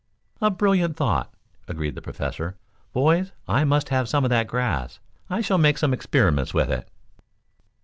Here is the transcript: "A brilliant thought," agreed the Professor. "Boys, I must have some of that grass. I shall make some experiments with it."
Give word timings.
"A 0.41 0.49
brilliant 0.49 0.97
thought," 0.97 1.31
agreed 1.67 1.93
the 1.93 2.01
Professor. 2.01 2.57
"Boys, 2.91 3.33
I 3.47 3.63
must 3.63 3.89
have 3.89 4.09
some 4.09 4.23
of 4.23 4.31
that 4.31 4.47
grass. 4.47 4.97
I 5.29 5.41
shall 5.41 5.59
make 5.59 5.77
some 5.77 5.93
experiments 5.93 6.55
with 6.55 6.71
it." 6.71 6.89